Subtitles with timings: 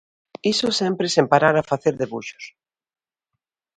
[0.53, 2.45] Iso sempre sen parar a facer debuxos.